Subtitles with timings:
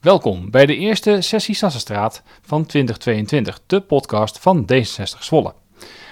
[0.00, 5.54] Welkom bij de eerste sessie Sassenstraat van 2022, de podcast van D66 Zwolle.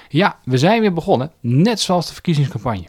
[0.09, 2.89] Ja, we zijn weer begonnen, net zoals de verkiezingscampagne.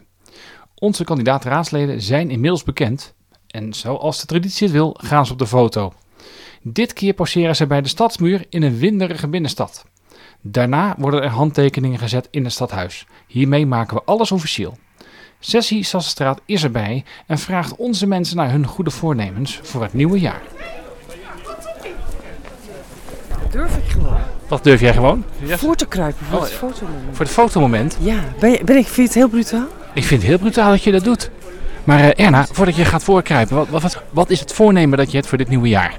[0.74, 3.14] Onze kandidaat-raadsleden zijn inmiddels bekend
[3.46, 5.92] en zoals de traditie het wil, gaan ze op de foto.
[6.62, 9.86] Dit keer poseren ze bij de stadsmuur in een winderige binnenstad.
[10.40, 13.06] Daarna worden er handtekeningen gezet in het stadhuis.
[13.26, 14.78] Hiermee maken we alles officieel.
[15.38, 20.20] Sessie Sassenstraat is erbij en vraagt onze mensen naar hun goede voornemens voor het nieuwe
[20.20, 20.42] jaar.
[23.50, 24.16] Durf ik gewoon.
[24.48, 25.24] Wat durf jij gewoon?
[25.46, 27.04] Voor te kruipen voor Oh, het fotomoment.
[27.16, 27.96] Voor het fotomoment.
[28.00, 29.66] Ja, ben, je, ben ik, vind je het heel brutaal?
[29.94, 31.30] Ik vind het heel brutaal dat je dat doet.
[31.84, 35.16] Maar eh, Erna, voordat je gaat voorkruipen, wat, wat, wat is het voornemen dat je
[35.16, 35.94] hebt voor dit nieuwe jaar?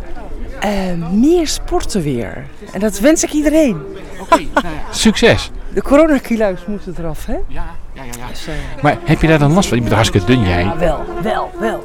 [0.59, 0.69] Eh,
[1.11, 2.45] meer sporten weer.
[2.73, 3.81] En dat wens ik iedereen.
[4.91, 5.51] Succes!
[5.73, 7.33] De coronakilo's moeten eraf, hè?
[7.33, 8.27] Ja, ja, ja, ja.
[8.27, 9.77] Dus, eh, Maar heb je daar dan last van?
[9.77, 10.63] Je bent hartstikke dun, jij.
[10.63, 11.83] ja, wel, wel, wel.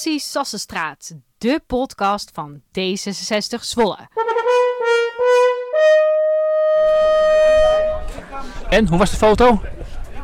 [0.00, 3.96] Sessie Sassenstraat, de podcast van D66 Zwolle.
[8.70, 9.62] En, hoe was de foto?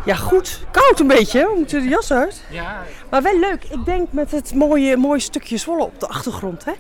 [0.04, 0.60] Ja, goed.
[0.70, 1.38] Koud een beetje?
[1.41, 2.42] We moeten de jas uit.
[2.50, 3.64] Ja, Maar wel leuk.
[3.64, 6.72] Ik denk met het mooie, mooie stukje Zwolle op de achtergrond, hè?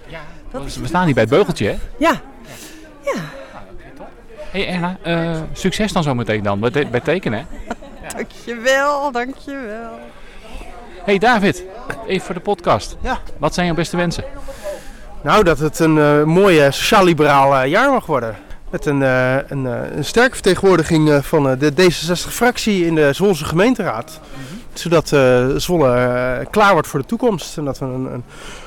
[0.50, 1.76] we staan hier bij het beugeltje, hè?
[1.98, 2.20] Ja.
[4.50, 7.46] hey Erna, eh, succes dan zometeen dan, bij, te- bij tekenen?
[8.16, 9.98] Dankjewel, dankjewel.
[11.06, 11.64] Hey David,
[12.06, 12.96] even voor de podcast.
[13.00, 13.18] Ja.
[13.38, 14.24] Wat zijn jouw beste wensen?
[15.22, 18.36] Nou, dat het een eh mooi eh, sociaal-liberaal eh, jaar mag worden.
[18.70, 24.20] Met een, eh, een, een sterke vertegenwoordiging van de D66-fractie in de Zwolse gemeenteraad.
[24.72, 27.58] Zodat eh, Zwolle klaar wordt voor de toekomst.
[27.58, 28.24] En dat we een,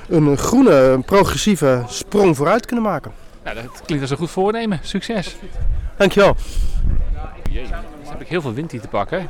[0.07, 3.11] een, een groene, een progressieve sprong vooruit kunnen maken.
[3.43, 4.79] Nou, dat klinkt als een goed voornemen.
[4.81, 5.35] Succes!
[5.97, 6.35] Dankjewel.
[7.51, 7.69] Dus
[8.09, 9.27] heb ik heel veel wind hier te pakken.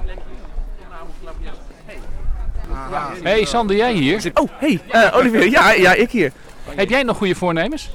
[3.24, 4.32] Hey Sander, jij hier?
[4.34, 5.50] Oh, hey, eh, Olivier.
[5.50, 6.32] Ja, ja, ik hier.
[6.76, 7.90] Heb jij nog goede voornemens?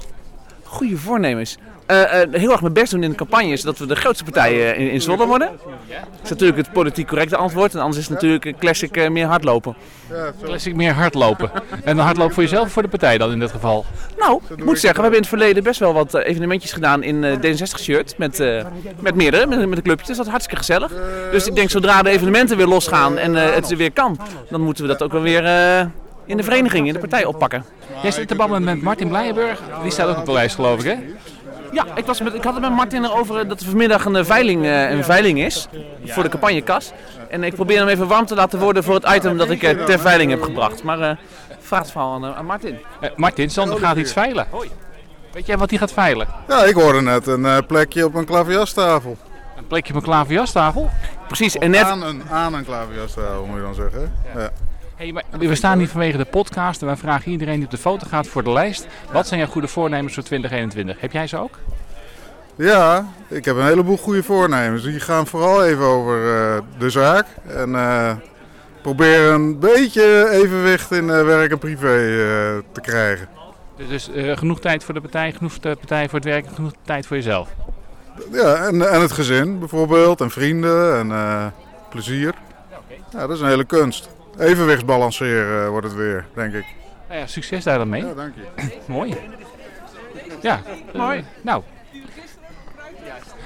[0.63, 1.57] Goede voornemens.
[1.85, 4.51] Eh, eh, heel erg mijn best doen in de campagne, zodat we de grootste partij
[4.51, 5.49] eh, in, in Zwolle worden.
[5.87, 7.73] Dat is natuurlijk het politiek correcte antwoord.
[7.73, 9.75] En anders is het natuurlijk een classic meer hardlopen.
[10.41, 11.51] Classic meer hardlopen.
[11.83, 13.85] En dan hardlopen voor jezelf of voor de partij dan in dit geval?
[14.17, 17.23] Nou, ik moet zeggen, we hebben in het verleden best wel wat evenementjes gedaan in
[17.23, 18.17] eh, D66-shirt.
[18.17, 18.43] Met,
[18.99, 20.05] met meerdere, met, met een clubje.
[20.05, 20.91] Dus dat is hartstikke gezellig.
[21.31, 24.19] Dus ik denk, zodra de evenementen weer losgaan en het weer kan,
[24.49, 25.43] dan moeten we dat ook wel weer
[26.25, 27.65] in de vereniging, in de partij oppakken.
[28.01, 29.61] Jij zit te babbelen met Martin Blijenburg.
[29.81, 30.95] Die staat ook op de lijst geloof ik hè?
[31.75, 34.15] Ja, ik, was met, ik had het met Martin erover eh, dat er vanmiddag een,
[34.15, 35.67] eh, veiling, eh, een veiling is
[36.05, 36.91] voor de campagnekas.
[37.29, 39.99] En ik probeer hem even warm te laten worden voor het item dat ik ter
[39.99, 40.83] veiling heb gebracht.
[40.83, 41.17] Maar eh
[41.59, 42.77] vraag het vooral aan, aan Martin.
[43.15, 44.47] Martin, Sander gaat iets veilen.
[45.31, 46.27] Weet jij wat hij gaat veilen?
[46.47, 49.17] Ja, ik hoorde net een plekje op een klaviastafel.
[49.57, 50.89] Een plekje op een klaverjastafel?
[51.27, 51.83] Precies, en net...
[51.83, 54.13] Aan een, aan een klaviastafel moet je dan zeggen.
[54.35, 54.49] Ja.
[54.95, 58.07] Hey, we staan hier vanwege de podcast en wij vragen iedereen die op de foto
[58.07, 58.87] gaat voor de lijst.
[59.11, 61.01] Wat zijn jouw goede voornemens voor 2021?
[61.01, 61.57] Heb jij ze ook?
[62.55, 64.83] ja, ik heb een heleboel goede voornemens.
[64.83, 67.27] Die gaan vooral even over eh, de zaak.
[67.47, 68.11] En eh,
[68.81, 71.87] probeer een beetje evenwicht in eh, werk en privé
[72.71, 73.27] te krijgen.
[73.77, 76.73] Dus, dus genoeg tijd voor de partij, genoeg de partij voor het werk en genoeg
[76.81, 77.49] tijd voor jezelf.
[78.31, 81.53] Ja, en, en het gezin bijvoorbeeld, en vrienden en
[81.89, 82.33] plezier.
[83.11, 84.14] Ja, dat is een hele kunst.
[84.39, 86.65] Evenwichtsbalanceren wordt het weer, denk ik.
[87.07, 88.05] Nou ja, succes daar dan mee.
[88.05, 88.77] Ja, dank je.
[88.93, 89.15] Mooi.
[90.41, 90.61] Ja,
[90.93, 91.23] mooi.
[91.41, 91.63] nou.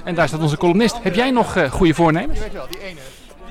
[0.04, 0.96] En daar staat onze columnist.
[1.02, 2.38] Heb jij nog eh, goede voornemens?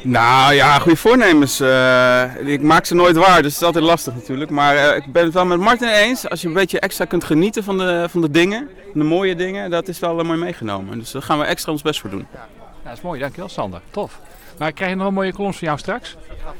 [0.01, 1.59] Nou ja, goede voornemens.
[1.59, 4.51] eh, ik maak ze nooit waar, dus het is altijd lastig natuurlijk.
[4.51, 6.29] Maar eh, ik ben het wel met Martin eens.
[6.29, 9.35] Als je een beetje extra kunt genieten van de, van de dingen, van de mooie
[9.35, 10.99] dingen, dat is wel mooi meegenomen.
[10.99, 12.27] Dus daar gaan we extra ons best voor doen.
[12.33, 12.47] Ja,
[12.83, 13.19] dat is mooi.
[13.19, 13.81] Dankjewel Sander.
[13.91, 14.19] Tof.
[14.59, 16.15] Maar krijg je nog een mooie column van jou straks?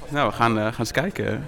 [0.10, 1.48] Nou, we gaan, eh, gaan eens kijken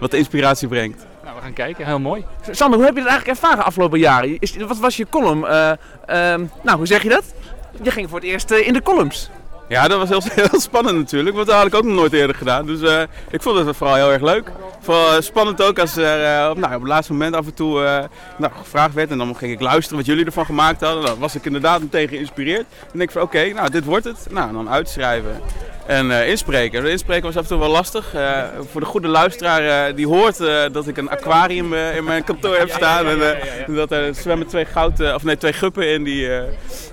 [0.00, 1.06] wat de inspiratie brengt.
[1.22, 1.86] Nou, we gaan kijken.
[1.86, 2.24] Heel mooi.
[2.50, 4.38] Sander, hoe heb je het eigenlijk ervaren afgelopen jaren?
[4.38, 5.46] Is, wat was je column?
[5.46, 5.70] Eh,
[6.06, 7.34] ehm, nou, hoe zeg je dat?
[7.82, 9.30] Je ging voor het eerst eh, in de columns.
[9.68, 12.36] Ja, dat was heel, heel spannend natuurlijk, want dat had ik ook nog nooit eerder
[12.36, 12.66] gedaan.
[12.66, 14.50] Dus eh, ik vond het vooral heel erg leuk.
[14.80, 17.84] Vooral spannend ook als er eh, op, nou, op het laatste moment af en toe
[17.84, 18.04] eh,
[18.36, 19.10] nou, gevraagd werd.
[19.10, 21.04] En dan ging ik luisteren wat jullie ervan gemaakt hadden.
[21.04, 22.66] Dan was ik inderdaad meteen geïnspireerd.
[22.78, 24.26] Dan denk ik van oké, nou dit wordt het.
[24.30, 25.40] Nou, dan uitschrijven.
[25.86, 26.82] En eh, inspreken.
[26.84, 28.14] De inspreken was af en toe wel lastig.
[28.14, 32.04] Eh, voor de goede luisteraar eh, die hoort eh, dat ik een aquarium eh, in
[32.04, 33.06] mijn kantoor heb staan.
[33.06, 36.42] En eh, dat er zwemmen twee goud, eh, of nee, twee guppen in die, eh,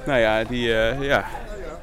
[0.05, 1.25] nou ja, die, eh, ja.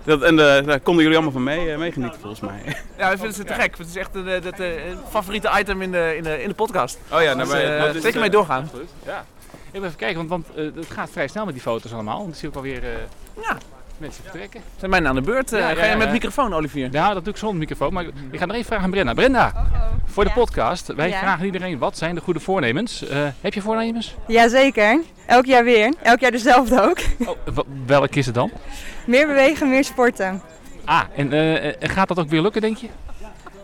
[0.05, 2.61] Dat, en daar konden jullie allemaal van mee, eh, meegenieten volgens mij.
[2.99, 3.79] Ja, ik vind het te gek.
[3.79, 4.67] Het is echt het eh,
[5.11, 6.99] favoriete item in de, in de, in de podcast.
[7.13, 8.71] Oh ja, Dus, nou, dat is, zeker mee doorgaan.
[9.07, 9.25] Ja.
[9.73, 12.19] Ik wil even kijken, want, want eh, het gaat vrij snel met die foto's allemaal.
[12.19, 12.83] Want ik zie ook alweer...
[12.85, 12.91] eh
[13.43, 13.57] Ja.
[14.01, 14.61] Mensen vertrekken.
[14.77, 15.53] Zijn mij aan de beurt?
[15.53, 16.89] Eh, Ja, ja, ga je ja, met microfoon, Olivier?
[16.93, 17.93] Ja, dat doe ik zonder microfoon.
[17.93, 19.15] Maar ik ga nog even vragen aan Brenda.
[19.15, 19.53] Brenda,
[20.05, 20.87] voor de podcast.
[20.87, 21.19] Wij Ja.
[21.19, 23.09] vragen iedereen, wat zijn de goede voornemens?
[23.09, 24.15] Eh, heb je voornemens?
[24.27, 25.01] Jazeker.
[25.27, 25.95] Elk jaar weer.
[26.03, 26.99] Elk jaar dezelfde ook.
[27.27, 28.51] Oh, w- welke is het dan?
[29.07, 30.43] Meer bewegen, meer sporten.
[30.85, 32.89] Ah, en eh, gaat dat ook weer lukken, denk je?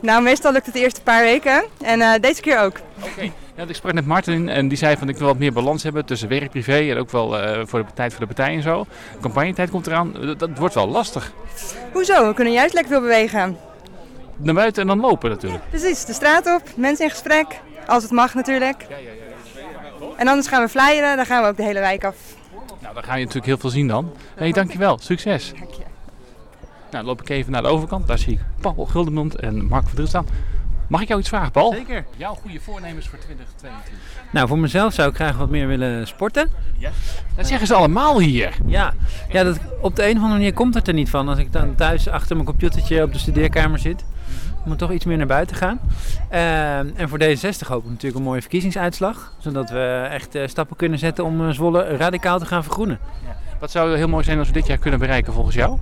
[0.00, 1.64] Nou, meestal lukt het de eerste paar weken.
[1.80, 2.80] En eh, deze keer ook.
[3.02, 3.30] Oké.
[3.54, 6.04] Ja, ik sprak net Martin en die zei van ik wil wat meer balans hebben
[6.04, 8.86] tussen werk, privé en ook wel eh, voor de tijd voor de partij en zo.
[9.20, 10.12] Campagnetijd komt eraan.
[10.12, 11.32] Dat, dat wordt wel lastig.
[11.92, 12.28] Hoezo?
[12.28, 13.56] We kunnen juist lekker veel bewegen.
[14.36, 15.62] Naar buiten en dan lopen natuurlijk.
[15.68, 17.46] Precies, de straat op, mensen in gesprek.
[17.86, 18.86] Als het mag natuurlijk.
[20.16, 22.16] En anders gaan we flyeren, dan gaan we ook de hele wijk af.
[22.80, 24.12] Nou, dan ga je natuurlijk heel veel zien dan.
[24.34, 24.98] Hé, hey, dankjewel.
[24.98, 25.52] Succes.
[26.90, 28.06] Nou, dan loop ik even naar de overkant.
[28.06, 30.26] Daar zie ik Paul Guldemond en Mark van Driel staan.
[30.88, 31.72] Mag ik jou iets vragen, Paul?
[31.72, 32.04] Zeker.
[32.16, 34.32] Jouw goede voornemens voor 2022.
[34.32, 36.50] Nou, voor mezelf zou ik graag wat meer willen sporten.
[37.36, 38.56] Dat zeggen ze allemaal hier.
[38.66, 38.94] Ja,
[39.28, 41.28] ja dat, op de een of andere manier komt het er niet van.
[41.28, 44.04] Als ik dan thuis achter mijn computertje op de studeerkamer zit.
[44.58, 45.80] Ik moet toch iets meer naar buiten gaan.
[46.28, 49.32] Ehm, en voor D66 hoop ik natuurlijk een mooie verkiezingsuitslag.
[49.38, 52.98] Zodat we echt eh, stappen kunnen zetten om eh, Zwolle radicaal te gaan vergroenen.
[53.60, 55.78] Wat zou heel mooi zijn als we dit jaar kunnen bereiken volgens jou?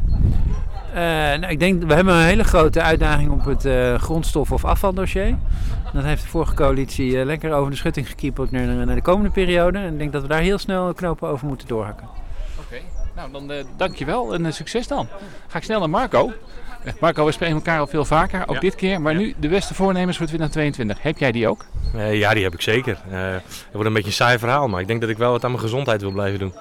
[0.94, 1.00] Eh,
[1.40, 5.36] nou, ik denk, we hebben een hele grote uitdaging op het eh, grondstof- of afvaldossier.
[5.92, 9.30] Dat heeft de vorige coalitie eh, lekker over de schutting gekiepeld naar, naar de komende
[9.30, 9.78] periode.
[9.78, 12.08] En ik denk dat we daar heel snel knopen over moeten doorhakken.
[12.66, 12.80] Oké.
[13.16, 15.08] Nou, dan eh dankjewel en succes dan.
[15.48, 16.32] Ga ik snel naar Marco.
[17.00, 18.60] Marco, we spreken elkaar al veel vaker, ook Ja.
[18.60, 19.00] dit keer.
[19.00, 21.02] Maar nu de beste voornemens voor 2022.
[21.02, 21.64] Heb jij die ook?
[21.94, 22.98] Eh, ja, die heb ik zeker.
[23.10, 23.42] Eh, het
[23.72, 25.62] wordt een beetje een saai verhaal, maar ik denk dat ik wel wat aan mijn
[25.62, 26.52] gezondheid wil blijven doen.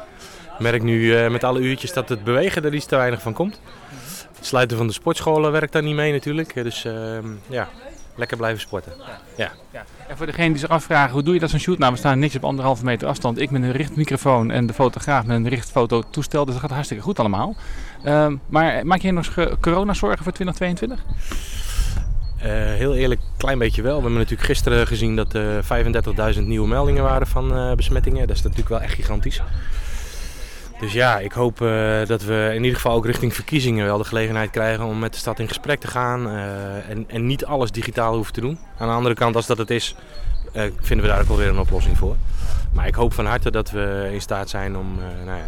[0.53, 3.33] Ik merk nu eh, met alle uurtjes dat het bewegen er iets te weinig van
[3.33, 3.59] komt.
[4.43, 6.55] Het sluiten van de sportscholen werkt daar niet mee natuurlijk.
[6.55, 7.69] Eh, Dus ehm, ja,
[8.15, 8.93] lekker blijven sporten.
[9.37, 9.51] Ja.
[10.07, 11.77] En voor degenen die zich afvragen, hoe doe je dat zo'n shoot?
[11.77, 13.39] Nou, we staan niks op anderhalve meter afstand.
[13.39, 16.43] Ik met een richtmicrofoon en de fotograaf met een richtfototoestel.
[16.45, 17.55] Dus dat gaat hartstikke goed allemaal.
[18.03, 20.99] Ehm, maar maak je nog ge- coronazorgen voor 2022?
[22.37, 23.95] Eh, heel eerlijk, klein beetje wel.
[23.95, 28.27] We hebben natuurlijk gisteren gezien dat er 35.000 nieuwe meldingen waren van eh, besmettingen.
[28.27, 29.41] Dat is natuurlijk wel echt gigantisch.
[30.79, 34.03] Dus ja, ik hoop eh, dat we in ieder geval ook richting verkiezingen wel de
[34.03, 36.27] gelegenheid krijgen om met de stad in gesprek te gaan.
[36.29, 38.59] eh, en, en niet alles digitaal hoeven te doen.
[38.77, 39.95] Aan de andere kant, als dat het is,
[40.53, 42.15] eh, vinden we daar ook wel weer een oplossing voor.
[42.73, 45.43] Maar ik hoop van harte dat we in staat zijn om eh, nou ja,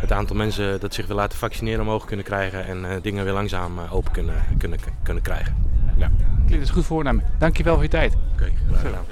[0.00, 2.66] het aantal mensen dat zich wil laten vaccineren omhoog kunnen krijgen.
[2.66, 5.56] En eh, dingen weer langzaam open kunnen, kunnen, kunnen krijgen.
[5.96, 6.10] Ja.
[6.46, 7.24] Klinkt als goed voornemen.
[7.38, 8.14] Dankjewel voor je tijd.
[8.32, 9.04] Oké, graag gedaan.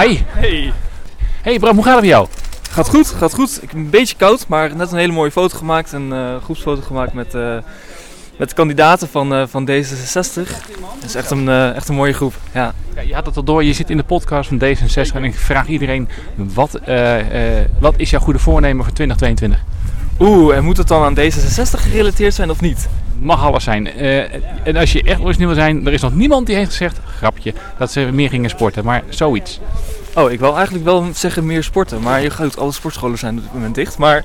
[0.00, 0.18] Hi.
[0.26, 0.72] Hey.
[1.42, 2.28] Hey Bram, hoe gaat het met jou?
[2.70, 3.58] Gaat goed, gaat goed.
[3.62, 5.92] Ik ben een beetje koud, maar net een hele mooie foto gemaakt.
[5.92, 7.56] Een eh, groepsfoto gemaakt met, eh,
[8.36, 10.54] met de kandidaten van, eh, van D66.
[10.94, 12.34] Het is echt een, echt een mooie groep.
[12.54, 12.74] Ja.
[12.94, 15.34] Ja, je had het al door, je zit in de podcast van D66 en ik
[15.34, 16.80] vraag iedereen, wat,
[17.78, 19.64] wat is jouw goede voornemen voor 2022?
[20.18, 22.88] Oeh, en moet het dan aan D66 gerelateerd zijn of niet?
[23.18, 23.86] Mag alles zijn.
[24.64, 27.54] En als je echt origineel wil zijn, er is nog niemand die heeft gezegd, grapje,
[27.78, 29.60] dat ze meer gingen sporten, maar zoiets.
[30.14, 33.42] Oh, ik wil eigenlijk wel zeggen meer sporten, maar je gaat alle sportscholen zijn op
[33.42, 33.98] dit moment dicht.
[33.98, 34.24] Maar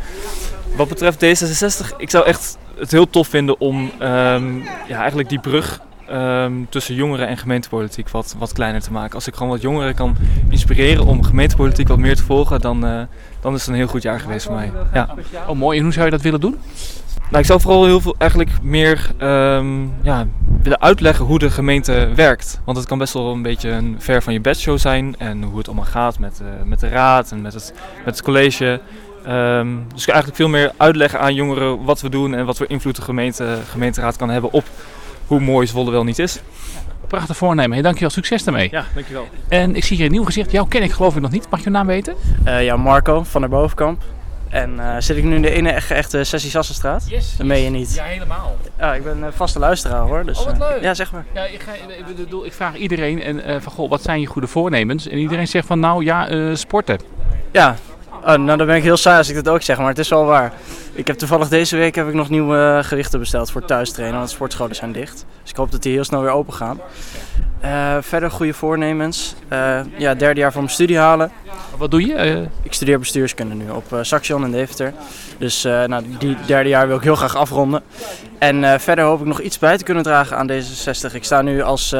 [0.75, 5.39] wat betreft D66, ik zou echt het heel tof vinden om ehm, ja, eigenlijk die
[5.39, 9.15] brug ehm, tussen jongeren en gemeentepolitiek wat, wat kleiner te maken.
[9.15, 10.15] Als ik gewoon wat jongeren kan
[10.49, 13.01] inspireren om gemeentepolitiek wat meer te volgen, dan, eh,
[13.41, 14.71] dan is het een heel goed jaar geweest voor mij.
[14.93, 15.15] Ja.
[15.47, 16.57] Oh mooi, en hoe zou je dat willen doen?
[17.29, 20.27] Nou, ik zou vooral heel veel eigenlijk meer ehm, ja,
[20.61, 22.61] willen uitleggen hoe de gemeente werkt.
[22.65, 25.15] Want het kan best wel een beetje een ver van je bedshow zijn.
[25.17, 27.73] En hoe het allemaal gaat met, eh, met de raad en met het,
[28.05, 28.81] met het college.
[29.25, 32.95] Ehm, dus eigenlijk veel meer uitleggen aan jongeren wat we doen en wat voor invloed
[32.95, 34.63] de gemeente, gemeenteraad kan hebben op
[35.27, 36.39] hoe mooi Zwolle wel niet is.
[37.07, 37.71] Prachtig voornemen.
[37.71, 38.67] Hey, dankjewel, succes daarmee.
[38.71, 39.27] Ja, dankjewel.
[39.47, 40.51] En ik zie hier een nieuw gezicht.
[40.51, 41.49] Jou ken ik geloof ik nog niet.
[41.49, 42.15] Mag je je naam weten?
[42.43, 44.03] Eh, ja, Marco van der Bovenkamp.
[44.49, 47.03] En eh, zit ik nu in de ene echte, echte sessie Sassenstraat?
[47.09, 47.37] Yes.
[47.37, 47.93] Dat meen je niet.
[47.93, 48.55] Ja, helemaal.
[48.79, 50.25] Ja, ik ben een vaste luisteraar hoor.
[50.25, 50.81] Dus, Oh, wat eh, leuk.
[50.81, 51.25] ja, zeg maar.
[51.33, 54.25] Ja, ik, ga, ik, bedoel, ik vraag iedereen en, eh, van, goh, wat zijn je
[54.25, 55.07] goede voornemens?
[55.07, 56.99] En iedereen zegt van, nou ja, eh, sporten.
[57.51, 57.75] Ja,
[58.21, 60.09] oh, nou dan ben ik heel saai als ik dat ook zeg, maar het is
[60.09, 60.53] wel waar.
[60.93, 64.17] Ik heb toevallig deze week heb ik nog nieuwe eh, gewichten besteld voor thuis trainen,
[64.17, 65.25] want de sportscholen zijn dicht.
[65.41, 66.79] Dus ik hoop dat die heel snel weer open gaan.
[67.61, 69.35] Eh, verder goede voornemens.
[69.47, 71.31] Eh, ja, derde jaar van mijn studie halen.
[71.77, 72.13] Wat doe je?
[72.13, 74.93] Eh, Ik studeer bestuurskunde nu op Saxion in Deventer.
[75.37, 77.83] Dus nou, die derde jaar wil ik heel graag afronden.
[78.37, 81.13] En verder hoop ik nog iets bij te kunnen dragen aan D66.
[81.13, 81.95] Ik sta nu als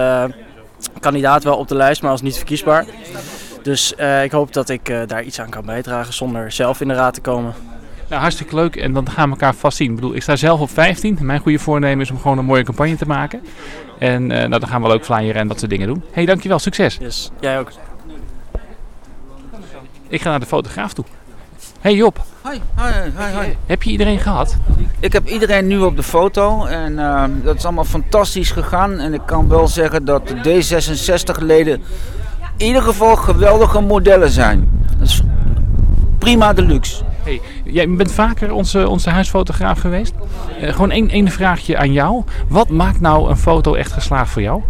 [0.99, 2.85] kandidaat wel op de lijst, maar als niet verkiesbaar.
[3.61, 3.93] Dus
[4.23, 7.21] ik hoop dat ik daar iets aan kan bijdragen zonder zelf in de raad te
[7.21, 7.53] komen.
[8.09, 8.75] Nou, hartstikke leuk.
[8.75, 9.89] En dan gaan we elkaar vast zien.
[9.89, 11.17] Ik bedoel, ik sta zelf op 15.
[11.21, 13.41] Mijn goede voornemen is om gewoon een mooie campagne te maken.
[13.99, 16.03] En eh, nou, dan gaan we leuk flyeren en dat soort dingen doen.
[16.11, 16.59] hey, dankjewel.
[16.59, 16.97] Succes.
[16.99, 17.71] Yes, jij ook.
[20.07, 21.05] Ik ga naar de fotograaf toe.
[21.81, 23.57] Hey Job, Hoi, hoi, hoi, hoi.
[23.65, 24.57] heb je iedereen gehad?
[24.99, 28.99] Ik heb iedereen nu op de foto en eh, dat is allemaal fantastisch gegaan.
[28.99, 31.81] En ik kan wel zeggen dat de D66-leden
[32.57, 34.69] in ieder geval geweldige modellen zijn.
[34.97, 35.21] Dat is
[36.17, 37.03] prima deluxe.
[37.25, 40.13] Hey, jij bent vaker onze, onze huisfotograaf geweest.
[40.59, 42.23] Eh, gewoon één, één vraagje aan jou.
[42.47, 44.61] Wat maakt nou een foto echt geslaagd voor jou?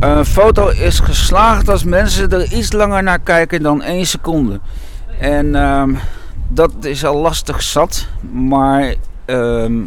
[0.00, 4.60] Een foto is geslaagd als mensen er iets langer naar kijken dan één seconde.
[5.18, 5.94] En ehm,
[6.48, 8.94] dat is al lastig zat, maar
[9.24, 9.80] ehm,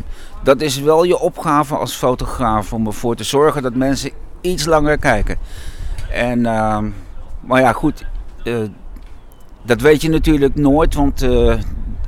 [0.44, 4.98] dat is wel je opgave als fotograaf om ervoor te zorgen dat mensen iets langer
[4.98, 5.38] kijken.
[6.12, 6.86] En, ehm,
[7.40, 8.06] maar ja, goed,
[8.44, 8.54] eh,
[9.66, 11.54] dat weet je natuurlijk nooit, want eh,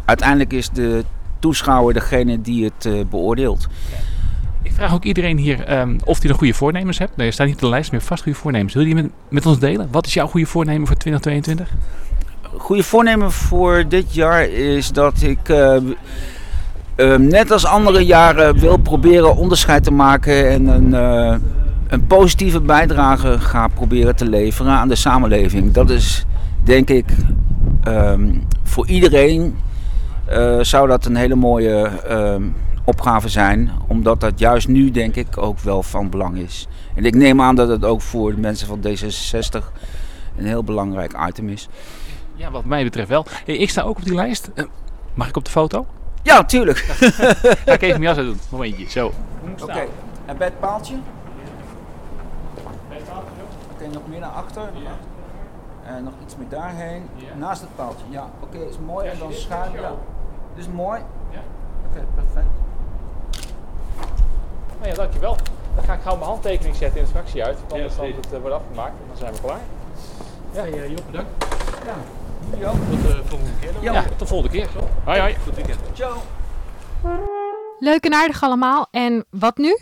[0.06, 1.04] uiteindelijk is de
[1.40, 3.68] toeschouwer degene die het eh, beoordeelt.
[4.62, 7.16] Ik vraag ook iedereen hier ehm, of hij nog goede voornemens hebt.
[7.16, 8.74] Nee, je staat niet op de lijst, hebt vast goede voornemens.
[8.74, 9.88] Wil je die met, met ons delen?
[9.92, 11.76] Wat is jouw goede voornemen voor 2022?
[12.58, 15.76] goede voornemen voor dit jaar is dat ik eh,
[16.96, 21.36] eh, net als andere jaren wil proberen onderscheid te maken en een, eh,
[21.88, 25.72] een positieve bijdrage ga proberen te leveren aan de samenleving.
[25.72, 26.26] Dat is
[26.64, 27.06] denk ik
[27.84, 29.58] ehm, voor iedereen
[30.26, 32.44] eh, zou dat een hele mooie ehm,
[32.84, 36.68] opgave zijn, omdat dat juist nu denk ik ook wel van belang is.
[36.96, 39.64] En ik neem aan dat het ook voor de mensen van D66
[40.38, 41.70] een heel belangrijk item is.
[42.36, 43.26] Ja, wat mij betreft wel.
[43.46, 44.50] Hey, ik sta ook op die lijst.
[44.54, 44.66] Eh,
[45.14, 45.86] mag ik op de foto?
[46.24, 46.78] Ja, tuurlijk.
[47.66, 48.40] Ga ik even mijn jas uit doen.
[48.50, 49.12] Momentje, zo.
[49.62, 49.86] Oké,
[50.26, 50.96] en bij het paaltje?
[53.72, 54.62] Oké, nog meer naar achter.
[55.88, 57.10] En nog iets meer daarheen.
[57.38, 58.06] Naast het paaltje.
[58.10, 59.08] Ja, oké, is mooi.
[59.08, 59.72] En dan schuin.
[59.72, 59.91] Ja.
[60.56, 61.01] Dit is mooi.
[61.29, 61.39] Ja.
[61.89, 62.46] Oké, perfect.
[64.77, 65.36] Nou ja, dankjewel.
[65.75, 67.60] Dan ga ik gauw mijn handtekening zetten in de fractie uit.
[67.60, 69.60] Want anders zal het eh, wordt afgemaakt en dan zijn we klaar.
[70.51, 71.46] Ja, hey, Job, bedankt.
[71.86, 71.96] Ja,
[72.50, 72.74] jullie ook.
[72.74, 73.74] Tot de volgende keer.
[73.74, 73.82] dan.
[73.82, 74.70] Ja, tot de volgende keer.
[75.03, 75.36] Hoi, hoi.
[75.44, 75.79] Goed weekend.
[75.94, 76.17] Ciao.
[77.79, 78.88] Leuk en aardig allemaal.
[78.91, 79.77] En wat nu?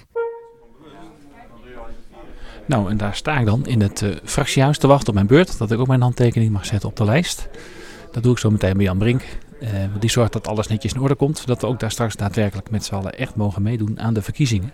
[2.66, 5.58] Nou, en daar sta ik dan in het eh, fractiehuis te wachten op mijn beurt.
[5.58, 7.48] Dat ik ook mijn handtekening mag zetten op de lijst.
[8.12, 9.24] Dat doe ik zo meteen bij Jan Brink.
[9.60, 11.38] Want die zorgt dat alles netjes in orde komt.
[11.38, 14.74] Zodat we ook daar straks daadwerkelijk met z'n allen echt mogen meedoen aan de verkiezingen.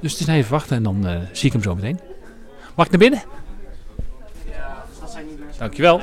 [0.00, 2.00] Dus het is even wachten en dan eh, zie ik hem zo meteen.
[2.74, 3.22] Mag ik naar binnen?
[5.58, 6.00] Dankjewel.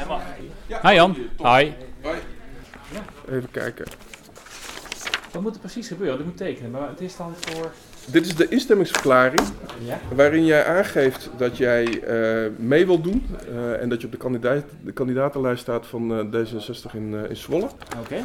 [0.81, 1.17] Hi Jan.
[1.37, 1.71] Hi.
[3.29, 3.85] Even kijken.
[5.31, 6.19] Wat moet er precies gebeuren?
[6.19, 7.71] Ik moet tekenen, maar het is dan voor...
[8.11, 9.41] Dit is de instemmingsverklaring
[10.15, 14.17] waarin jij aangeeft dat jij eh, mee wilt doen eh, en dat je op de,
[14.17, 17.69] kandidaat, de kandidatenlijst staat van eh, D66 in, in Zwolle.
[17.99, 18.15] Oké.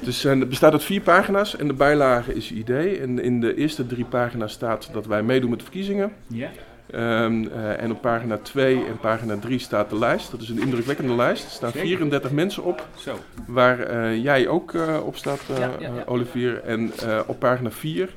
[0.00, 3.00] Dus het bestaat uit vier pagina's en de bijlage is je idee.
[3.00, 6.12] En in de eerste drie pagina's staat dat wij meedoen met de verkiezingen.
[6.26, 6.50] Ja.
[6.90, 10.30] Ehm, eh, en op pagina 2 en pagina 3 staat de lijst.
[10.30, 11.44] Dat is een indrukwekkende lijst.
[11.44, 11.86] Er staan Zeker.
[11.86, 12.86] 34 mensen op.
[12.96, 13.18] Zo.
[13.46, 16.02] Waar jij ook op staat, Ja, ja, ja.
[16.06, 16.62] Olivier.
[16.62, 16.92] En
[17.26, 18.08] op pagina 4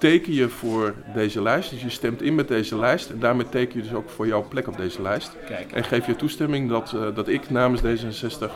[0.00, 1.70] teken je voor deze lijst.
[1.70, 3.10] Dus je stemt in met deze lijst.
[3.10, 5.36] En daarmee teken je dus ook voor jouw plek op deze lijst.
[5.46, 5.72] Kijk.
[5.72, 8.52] En geef je toestemming dat, eh, dat ik namens D66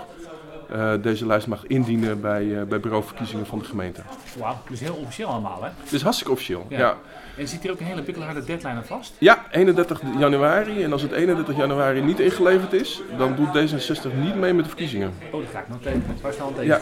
[0.75, 4.01] eh, deze lijst mag indienen bij, eh, bij bureau verkiezingen van de gemeente.
[4.39, 5.95] Wauw, dus heel officieel allemaal hè?
[5.95, 6.67] Is hartstikke officieel.
[6.69, 6.97] ja.
[7.37, 9.15] En zit hier ook een hele bikkelharde deadline aan vast?
[9.19, 10.83] Ja, 31 januari.
[10.83, 14.71] En als het 31 januari niet ingeleverd is, dan doet D66 niet mee met de
[14.71, 15.13] verkiezingen.
[15.31, 16.17] Oh, dat ga ik nog tekenen.
[16.23, 16.79] Waar staan we Ja.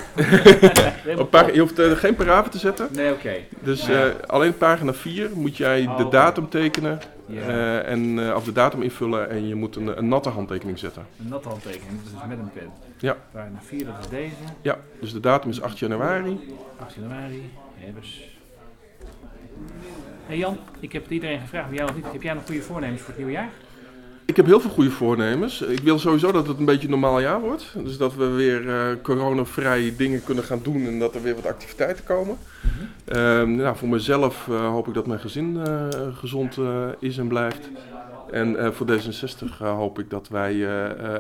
[1.19, 2.89] Op je hoeft eh, geen paragrafen te zetten.
[2.91, 3.33] Nee, oké.
[3.61, 3.89] Dus
[4.27, 6.11] alleen pagina 4 moet jij de Oh.
[6.11, 7.01] datum tekenen.
[7.27, 7.41] Ja.
[7.41, 11.07] eh, en, eh, of de datum invullen en je moet een, een natte handtekening zetten.
[11.19, 12.71] Een natte handtekening, dus met een pen.
[12.99, 13.17] Ja.
[13.33, 14.35] Pagina 4, dat is deze.
[14.63, 16.55] Ja, dus de datum is 8 januari.
[16.81, 17.51] 8 januari.
[17.75, 18.31] Hebbers.
[20.27, 22.05] Hey Jan, ik heb het iedereen gevraagd, bij jou niet.
[22.13, 23.51] Heb jij nog goede voornemens voor het nieuwe jaar?
[24.25, 25.63] Ik heb heel veel goede voornemens.
[25.63, 27.75] Ik wil sowieso dat het een beetje een normaal jaar wordt.
[27.85, 31.47] Dus dat we weer eh coronavrij dingen kunnen gaan doen en dat er weer wat
[31.47, 32.37] activiteiten komen.
[33.05, 36.59] Ehm, nou, voor mezelf eh, hoop ik dat mijn gezin eh, gezond
[36.99, 37.71] is en blijft.
[38.31, 40.63] En voor D66 eh, hoop ik dat wij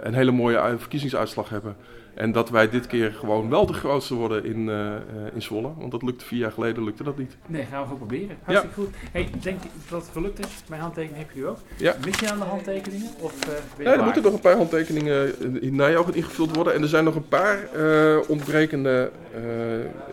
[0.02, 1.76] een hele mooie ui- verkiezingsuitslag hebben.
[2.14, 5.00] En dat wij dit keer gewoon wel de grootste worden in, eh, eh,
[5.34, 5.70] in Zwolle.
[5.78, 7.36] Want dat lukte vier jaar geleden, lukte dat niet.
[7.46, 8.36] Nee, gaan we ook proberen.
[8.42, 8.94] Hartstikke goed.
[9.12, 10.46] Hey, denk je dat het gelukt is?
[10.68, 11.58] Mijn handtekening heb je ook.
[11.76, 11.94] Ja.
[12.04, 13.10] Mis je aan de handtekeningen?
[13.18, 15.34] Of, eh, Nee, er moeten nog een paar handtekeningen
[15.76, 16.74] naar jou ingevuld worden.
[16.74, 19.10] En er zijn nog een paar eh, ontbrekende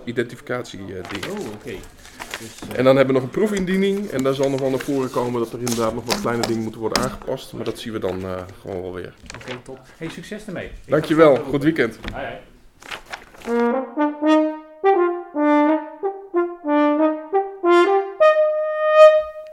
[0.04, 1.02] identificatiedingen.
[1.30, 1.76] Oh, oké.
[2.40, 4.10] Dus, En dan hebben we nog een proefindiening.
[4.10, 6.64] En daar zal nog wel naar voren komen dat er inderdaad nog wat kleine dingen
[6.64, 7.54] moeten worden aangepast.
[7.54, 9.14] Maar dat zien we dan eh, gewoon wel weer.
[9.36, 9.80] Oké, top.
[9.98, 10.66] Hey, succes ermee.
[10.66, 11.36] Ik Dankjewel.
[11.36, 12.00] Goed weekend.
[12.14, 12.38] Hoi, hoi.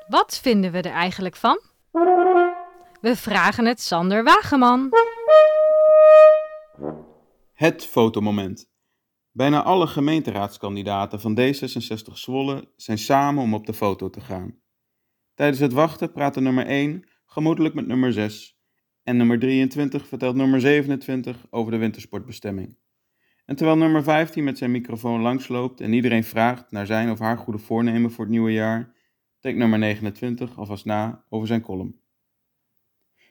[0.09, 1.61] Wat vinden we er eigenlijk van?
[3.01, 4.91] We vragen het Sander Wageman.
[7.55, 8.69] Het fotomoment.
[9.37, 14.59] Bijna alle gemeenteraadskandidaten van D66 Zwolle zijn samen om op de foto te gaan.
[15.35, 18.59] Tijdens het wachten praten nummer 1 gemoedelijk met nummer 6
[19.03, 22.79] en nummer 23 vertelt nummer 27 over de wintersportbestemming.
[23.45, 27.39] En terwijl nummer 15 met zijn microfoon langsloopt en iedereen vraagt naar zijn of haar
[27.39, 28.95] goede voornemen voor het nieuwe jaar,
[29.41, 32.01] denkt nummer 29 alvast na over zijn column.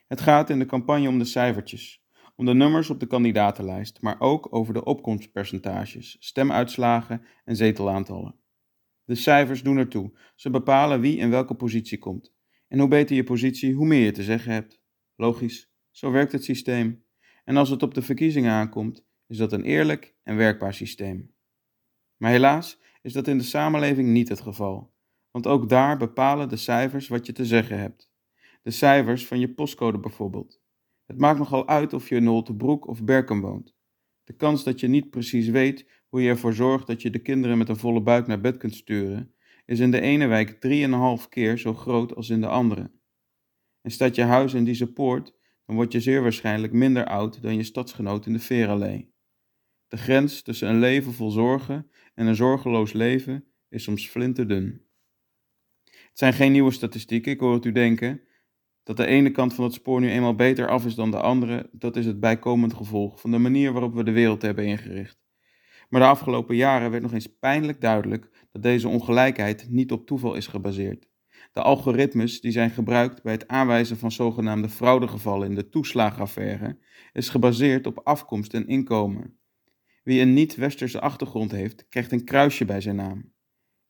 [0.06, 2.05] Het gaat in de campagne om de cijfertjes,
[2.36, 8.34] om de nummers op de kandidatenlijst, maar ook over de opkomstpercentages, stemuitslagen en zetelaantallen.
[9.04, 12.34] De cijfers doen ertoe, ze bepalen wie in welke positie komt.
[12.68, 14.80] En hoe beter je positie, hoe meer je te zeggen hebt.
[15.16, 17.04] Logisch, zo werkt het systeem.
[17.44, 21.34] En als het op de verkiezingen aankomt, is dat een eerlijk en werkbaar systeem.
[22.16, 24.94] Maar helaas is dat in de samenleving niet het geval,
[25.30, 28.10] want ook daar bepalen de cijfers wat je te zeggen hebt.
[28.62, 30.60] De cijfers van je postcode bijvoorbeeld.
[31.06, 33.74] Het maakt nogal uit of je in Holtebroek of Berken woont.
[34.24, 37.58] De kans dat je niet precies weet hoe je ervoor zorgt dat je de kinderen
[37.58, 39.34] met een volle buik naar bed kunt sturen,
[39.64, 40.58] is in de ene wijk
[41.22, 42.90] 3,5 keer zo groot als in de andere.
[43.82, 45.34] En staat je huis in deze poort,
[45.66, 49.14] dan word je zeer waarschijnlijk minder oud dan je stadsgenoot in de Veerallee.
[49.88, 54.84] De grens tussen een leven vol zorgen en een zorgeloos leven is soms flinterdun.
[55.84, 58.20] Het zijn geen nieuwe statistieken, ik hoor het u denken.
[58.86, 61.68] Dat de ene kant van het spoor nu eenmaal beter af is dan de andere,
[61.72, 65.18] dat is het bijkomend gevolg van de manier waarop we de wereld hebben ingericht.
[65.88, 70.34] Maar de afgelopen jaren werd nog eens pijnlijk duidelijk dat deze ongelijkheid niet op toeval
[70.34, 71.08] is gebaseerd.
[71.52, 76.78] De algoritmes die zijn gebruikt bij het aanwijzen van zogenaamde fraudegevallen in de toeslagenaffaire
[77.12, 79.38] is gebaseerd op afkomst en inkomen.
[80.02, 83.32] Wie een niet-westerse achtergrond heeft, krijgt een kruisje bij zijn naam.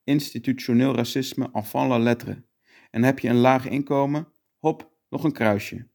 [0.05, 2.45] Institutioneel racisme enfant la lettre.
[2.91, 4.35] En heb je een laag inkomen,
[4.67, 5.89] hop, nog een kruisje.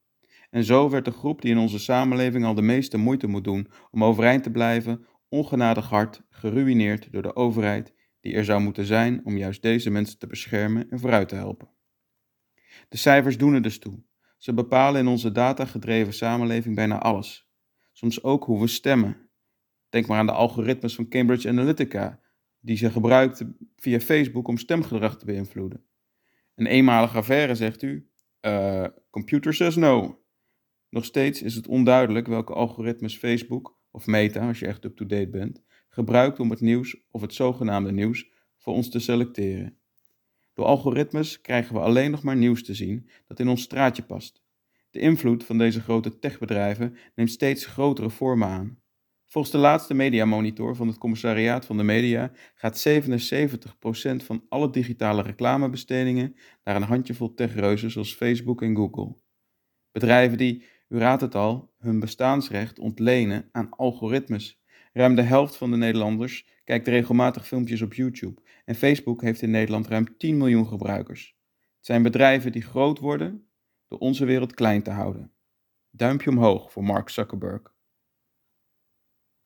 [0.50, 3.68] En zo werd de groep die in onze samenleving al de meeste moeite moet doen
[3.92, 9.26] om overeind te blijven, ongenadig hard geruineerd door de overheid die er zou moeten zijn
[9.26, 11.70] om juist deze mensen te beschermen en vooruit te helpen.
[12.90, 14.04] De cijfers doen er dus toe.
[14.38, 17.50] Ze bepalen in onze datagedreven samenleving bijna alles.
[17.92, 19.30] Soms ook hoe we stemmen.
[19.90, 22.20] Denk maar aan de algoritmes van Cambridge Analytica,
[22.60, 25.86] die ze gebruikten via Facebook om stemgedrag te beïnvloeden.
[26.56, 28.11] Een eenmalige affaire, zegt u?
[28.42, 30.20] Uh, computer says no.
[30.90, 35.64] Nog steeds is het onduidelijk welke algoritmes Facebook, of Meta als je echt up-to-date bent,
[35.90, 39.78] gebruikt om het nieuws of het zogenaamde nieuws voor ons te selecteren.
[40.54, 44.44] Door algoritmes krijgen we alleen nog maar nieuws te zien dat in ons straatje past.
[44.90, 48.81] De invloed van deze grote techbedrijven neemt steeds grotere vormen aan.
[49.32, 55.22] Volgens de laatste mediamonitor van het Commissariaat van de Media gaat 77% van alle digitale
[55.22, 59.16] reclamebestedingen naar een handjevol techreuzen zoals Facebook en Google.
[59.92, 64.62] Bedrijven die, u raadt het al, hun bestaansrecht ontlenen aan algoritmes.
[64.94, 69.52] Ruim de helft van de Nederlanders kijkt regelmatig filmpjes op YouTube en Facebook heeft in
[69.52, 71.36] Nederland ruim 10 miljoen gebruikers.
[71.76, 73.48] Het zijn bedrijven die groot worden
[73.88, 75.32] door onze wereld klein te houden.
[75.90, 77.80] Duimpje omhoog voor Mark Zuckerberg.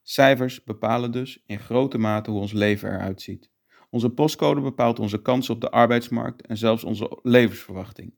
[0.08, 3.50] Cijfers bepalen dus in grote mate hoe ons leven eruit ziet.
[3.89, 8.13] Onze postcode bepaalt onze kansen op de arbeidsmarkt en zelfs onze levensverwachting.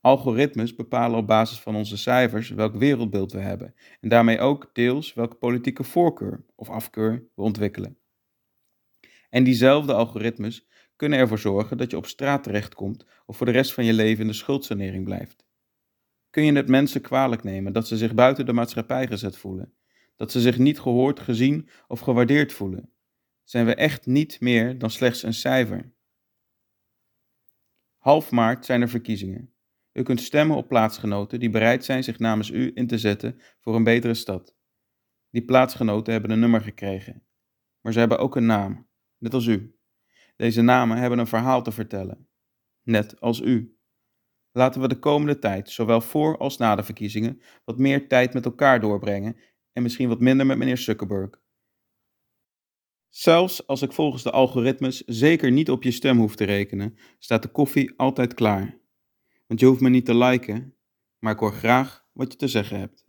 [0.00, 5.14] Algoritmes bepalen op basis van onze cijfers welk wereldbeeld we hebben en daarmee ook deels
[5.14, 7.98] welke politieke voorkeur of afkeur we ontwikkelen.
[9.30, 13.74] En diezelfde algoritmes kunnen ervoor zorgen dat je op straat terechtkomt of voor de rest
[13.74, 15.46] van je leven in de schuldsanering blijft.
[16.30, 19.74] Kun je het mensen kwalijk nemen dat ze zich buiten de maatschappij gezet voelen
[20.16, 22.92] dat ze zich niet gehoord, gezien of gewaardeerd voelen.
[23.44, 25.94] Zijn we echt niet meer dan slechts een cijfer?
[27.96, 29.54] Half maart zijn er verkiezingen.
[29.92, 33.74] U kunt stemmen op plaatsgenoten die bereid zijn zich namens u in te zetten voor
[33.74, 34.56] een betere stad.
[35.30, 37.26] Die plaatsgenoten hebben een nummer gekregen,
[37.80, 39.78] maar ze hebben ook een naam, net als u.
[40.36, 42.28] Deze namen hebben een verhaal te vertellen,
[42.82, 43.78] net als u.
[44.52, 48.44] Laten we de komende tijd, zowel voor als na de verkiezingen, wat meer tijd met
[48.44, 49.36] elkaar doorbrengen
[49.76, 51.30] en misschien wat minder met meneer Zuckerberg.
[53.08, 57.42] Zelfs als ik volgens de algoritmes zeker niet op je stem hoef te rekenen, staat
[57.42, 58.78] de koffie altijd klaar.
[59.46, 60.74] Want je hoeft me niet te liken,
[61.18, 63.04] maar ik hoor graag wat je te zeggen hebt.